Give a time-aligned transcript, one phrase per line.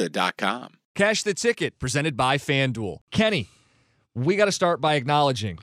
[0.00, 0.74] Serta.com.
[0.94, 2.98] Cash the ticket presented by FanDuel.
[3.10, 3.48] Kenny,
[4.14, 5.58] we got to start by acknowledging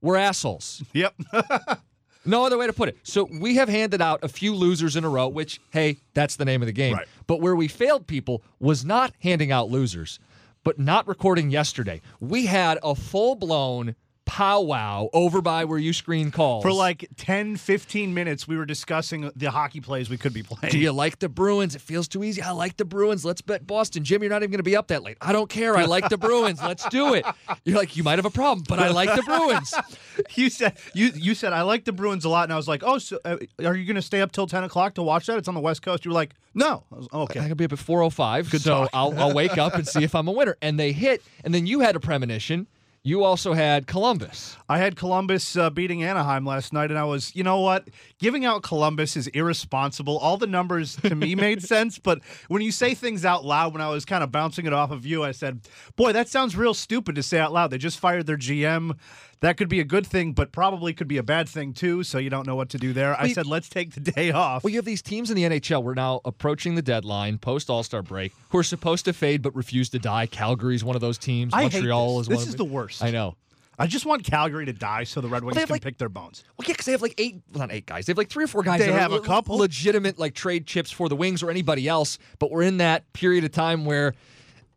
[0.00, 0.82] we're assholes.
[0.92, 1.14] Yep.
[2.24, 2.98] No other way to put it.
[3.04, 6.44] So we have handed out a few losers in a row, which, hey, that's the
[6.44, 6.92] name of the game.
[6.92, 7.06] Right.
[7.26, 10.18] But where we failed people was not handing out losers,
[10.62, 12.02] but not recording yesterday.
[12.20, 13.94] We had a full blown
[14.28, 16.62] powwow over by where you screen calls.
[16.62, 20.70] For like 10, 15 minutes, we were discussing the hockey plays we could be playing.
[20.70, 21.74] Do you like the Bruins?
[21.74, 22.42] It feels too easy.
[22.42, 23.24] I like the Bruins.
[23.24, 24.04] Let's bet Boston.
[24.04, 25.16] Jim, you're not even going to be up that late.
[25.22, 25.76] I don't care.
[25.76, 26.62] I like the Bruins.
[26.62, 27.24] Let's do it.
[27.64, 29.74] You're like, you might have a problem, but I like the Bruins.
[30.34, 32.82] you said you you said I like the Bruins a lot, and I was like,
[32.84, 35.38] oh, so uh, are you going to stay up till 10 o'clock to watch that?
[35.38, 36.04] It's on the West Coast.
[36.04, 36.84] You were like, no.
[36.92, 37.40] I was, I okay.
[37.40, 38.88] I could be up at 4:05, Good so.
[38.92, 40.56] I'll, I'll wake up and see if I'm a winner.
[40.60, 42.66] And they hit, and then you had a premonition.
[43.04, 44.56] You also had Columbus.
[44.68, 47.88] I had Columbus uh, beating Anaheim last night, and I was, you know what?
[48.18, 50.18] Giving out Columbus is irresponsible.
[50.18, 53.80] All the numbers to me made sense, but when you say things out loud, when
[53.80, 55.60] I was kind of bouncing it off of you, I said,
[55.96, 57.70] boy, that sounds real stupid to say out loud.
[57.70, 58.98] They just fired their GM.
[59.40, 62.18] That could be a good thing, but probably could be a bad thing too, so
[62.18, 63.14] you don't know what to do there.
[63.14, 64.64] I Well, you- said, let's take the day off.
[64.64, 65.80] Well, you have these teams in the NHL.
[65.84, 69.54] We're now approaching the deadline post All Star break, who are supposed to fade but
[69.54, 70.26] refuse to die.
[70.26, 71.54] Calgary's one of those teams.
[71.54, 72.34] I Montreal is one.
[72.34, 72.97] This of is the worst.
[73.02, 73.36] I know.
[73.80, 76.08] I just want Calgary to die so the Red Wings have, can like- pick their
[76.08, 76.42] bones.
[76.56, 78.06] Well, yeah, because they have like eight, well, not eight guys.
[78.06, 78.80] They have like three or four guys.
[78.80, 79.56] They have a le- couple.
[79.58, 82.18] legitimate like trade chips for the Wings or anybody else.
[82.40, 84.14] But we're in that period of time where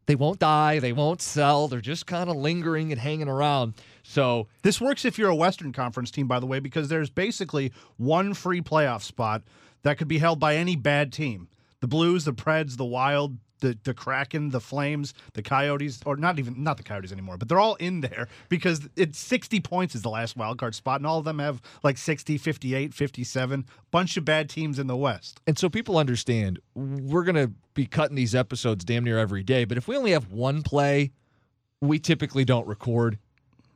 [0.05, 1.67] they won't die, they won't sell.
[1.67, 3.73] They're just kind of lingering and hanging around.
[4.03, 7.71] So This works if you're a Western Conference team, by the way, because there's basically
[7.97, 9.41] one free playoff spot
[9.83, 11.47] that could be held by any bad team.
[11.79, 16.38] The Blues, the Preds, the Wild, the, the Kraken, the Flames, the Coyotes, or not
[16.38, 20.01] even not the Coyotes anymore, but they're all in there because it's 60 points is
[20.01, 23.66] the last wild card spot, and all of them have like 60, 58, 57.
[23.89, 25.39] Bunch of bad teams in the West.
[25.47, 29.66] And so people understand we're to be cutting these episodes damn near every day.
[29.66, 31.11] But if we only have one play,
[31.79, 33.17] we typically don't record.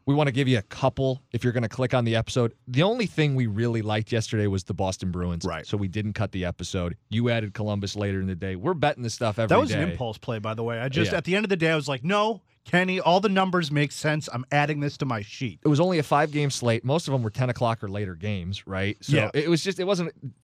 [0.07, 2.53] We want to give you a couple if you're going to click on the episode.
[2.67, 5.45] The only thing we really liked yesterday was the Boston Bruins.
[5.45, 5.65] Right.
[5.65, 6.95] So we didn't cut the episode.
[7.09, 8.55] You added Columbus later in the day.
[8.55, 9.55] We're betting this stuff every day.
[9.55, 10.79] That was an impulse play, by the way.
[10.79, 11.17] I just Yeah.
[11.17, 13.91] at the end of the day, I was like, no, Kenny, all the numbers make
[13.91, 14.27] sense.
[14.33, 15.59] I'm adding this to my sheet.
[15.63, 16.83] It was only a five game slate.
[16.83, 18.97] Most of them were 10 o'clock or later games, right?
[19.01, 19.29] So Yeah.
[19.33, 20.33] it was just, it wasn't